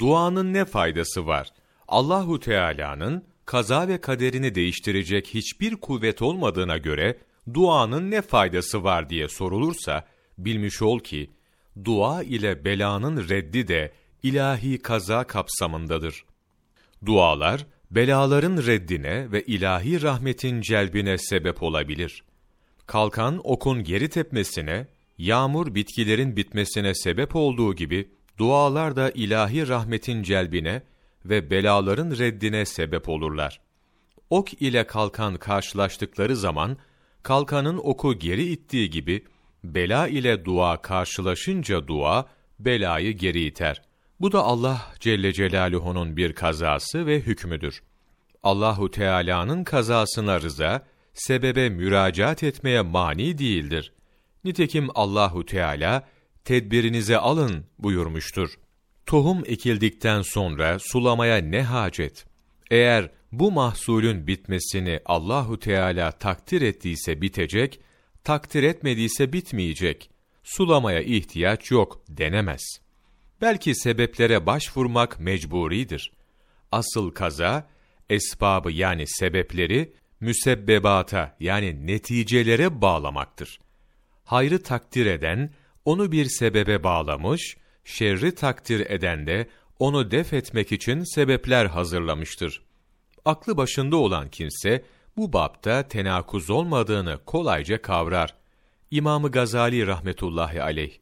duanın 0.00 0.52
ne 0.52 0.64
faydası 0.64 1.26
var? 1.26 1.48
Allahu 1.88 2.40
Teala'nın 2.40 3.24
kaza 3.46 3.88
ve 3.88 4.00
kaderini 4.00 4.54
değiştirecek 4.54 5.26
hiçbir 5.26 5.76
kuvvet 5.76 6.22
olmadığına 6.22 6.78
göre 6.78 7.18
duanın 7.54 8.10
ne 8.10 8.22
faydası 8.22 8.84
var 8.84 9.10
diye 9.10 9.28
sorulursa 9.28 10.06
bilmiş 10.38 10.82
ol 10.82 11.00
ki 11.00 11.30
dua 11.84 12.22
ile 12.22 12.64
belanın 12.64 13.28
reddi 13.28 13.68
de 13.68 13.92
ilahi 14.22 14.78
kaza 14.78 15.24
kapsamındadır. 15.24 16.24
Dualar 17.06 17.66
belaların 17.90 18.66
reddine 18.66 19.32
ve 19.32 19.42
ilahi 19.42 20.02
rahmetin 20.02 20.60
celbine 20.60 21.18
sebep 21.18 21.62
olabilir. 21.62 22.24
Kalkan 22.86 23.40
okun 23.44 23.84
geri 23.84 24.08
tepmesine, 24.08 24.86
yağmur 25.18 25.74
bitkilerin 25.74 26.36
bitmesine 26.36 26.94
sebep 26.94 27.36
olduğu 27.36 27.74
gibi 27.74 28.10
dualar 28.38 28.96
da 28.96 29.10
ilahi 29.10 29.68
rahmetin 29.68 30.22
celbine 30.22 30.82
ve 31.24 31.50
belaların 31.50 32.10
reddine 32.10 32.64
sebep 32.64 33.08
olurlar. 33.08 33.60
Ok 34.30 34.54
ile 34.54 34.86
kalkan 34.86 35.36
karşılaştıkları 35.36 36.36
zaman 36.36 36.76
kalkanın 37.22 37.80
oku 37.82 38.14
geri 38.14 38.44
ittiği 38.44 38.90
gibi 38.90 39.24
bela 39.64 40.08
ile 40.08 40.44
dua 40.44 40.82
karşılaşınca 40.82 41.86
dua 41.86 42.28
belayı 42.58 43.12
geri 43.12 43.44
iter. 43.44 43.82
Bu 44.20 44.32
da 44.32 44.42
Allah 44.42 44.86
Celle 45.00 45.32
Celaluhu'nun 45.32 46.16
bir 46.16 46.32
kazası 46.32 47.06
ve 47.06 47.20
hükmüdür. 47.20 47.82
Allahu 48.42 48.90
Teala'nın 48.90 49.64
kazasına 49.64 50.40
rıza, 50.40 50.86
sebebe 51.14 51.68
müracaat 51.68 52.42
etmeye 52.42 52.80
mani 52.80 53.38
değildir. 53.38 53.92
Nitekim 54.44 54.88
Allahu 54.94 55.46
Teala 55.46 56.08
tedbirinize 56.44 57.18
alın 57.18 57.64
buyurmuştur. 57.78 58.58
Tohum 59.06 59.42
ekildikten 59.46 60.22
sonra 60.22 60.78
sulamaya 60.78 61.36
ne 61.36 61.62
hacet? 61.62 62.26
Eğer 62.70 63.10
bu 63.32 63.52
mahsulün 63.52 64.26
bitmesini 64.26 65.00
Allahu 65.06 65.58
Teala 65.58 66.12
takdir 66.12 66.62
ettiyse 66.62 67.20
bitecek, 67.20 67.80
takdir 68.24 68.62
etmediyse 68.62 69.32
bitmeyecek. 69.32 70.10
Sulamaya 70.42 71.00
ihtiyaç 71.00 71.70
yok 71.70 72.02
denemez. 72.08 72.62
Belki 73.40 73.74
sebeplere 73.74 74.46
başvurmak 74.46 75.20
mecburidir. 75.20 76.12
Asıl 76.72 77.10
kaza, 77.10 77.68
esbabı 78.10 78.72
yani 78.72 79.04
sebepleri 79.06 79.92
müsebbebata 80.20 81.36
yani 81.40 81.86
neticelere 81.86 82.80
bağlamaktır. 82.80 83.60
Hayrı 84.24 84.62
takdir 84.62 85.06
eden, 85.06 85.50
onu 85.90 86.12
bir 86.12 86.24
sebebe 86.24 86.82
bağlamış, 86.82 87.56
şerri 87.84 88.34
takdir 88.34 88.90
eden 88.90 89.26
de 89.26 89.48
onu 89.78 90.10
def 90.10 90.32
etmek 90.32 90.72
için 90.72 91.14
sebepler 91.14 91.66
hazırlamıştır. 91.66 92.62
Aklı 93.24 93.56
başında 93.56 93.96
olan 93.96 94.30
kimse, 94.30 94.84
bu 95.16 95.32
bapta 95.32 95.88
tenakuz 95.88 96.50
olmadığını 96.50 97.18
kolayca 97.26 97.82
kavrar. 97.82 98.34
İmamı 98.90 99.30
Gazali 99.30 99.86
rahmetullahi 99.86 100.62
aleyh, 100.62 100.92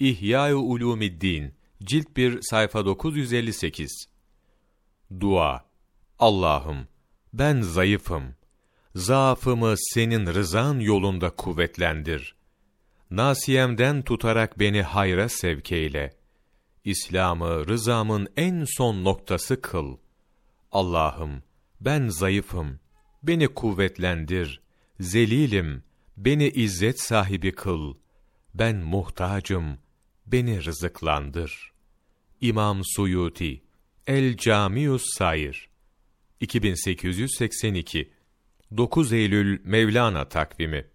İhya-i 0.00 0.54
Ulumiddin, 0.54 1.54
cilt 1.84 2.16
1 2.16 2.38
sayfa 2.42 2.84
958 2.86 4.08
Dua 5.20 5.64
Allah'ım, 6.18 6.88
ben 7.32 7.60
zayıfım. 7.60 8.34
Zaafımı 8.94 9.74
senin 9.76 10.26
rızan 10.26 10.80
yolunda 10.80 11.30
kuvvetlendir. 11.30 12.36
Nasiyemden 13.10 14.02
tutarak 14.02 14.58
beni 14.58 14.82
hayra 14.82 15.28
sevk 15.28 15.72
eyle. 15.72 16.16
İslam'ı 16.84 17.68
rızamın 17.68 18.28
en 18.36 18.64
son 18.76 19.04
noktası 19.04 19.60
kıl. 19.60 19.96
Allah'ım, 20.72 21.42
ben 21.80 22.08
zayıfım. 22.08 22.80
Beni 23.22 23.48
kuvvetlendir. 23.48 24.60
Zelilim, 25.00 25.82
beni 26.16 26.48
izzet 26.48 27.00
sahibi 27.00 27.52
kıl. 27.52 27.94
Ben 28.54 28.76
muhtacım, 28.76 29.78
beni 30.26 30.64
rızıklandır. 30.64 31.72
İmam 32.40 32.80
Suyuti 32.84 33.62
El 34.06 34.36
Camius 34.36 35.02
Sair 35.14 35.68
2882 36.40 38.10
9 38.76 39.12
Eylül 39.12 39.60
Mevlana 39.64 40.28
takvimi 40.28 40.86